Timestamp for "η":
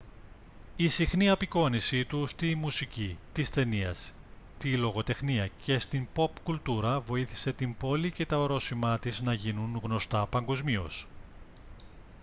0.75-0.87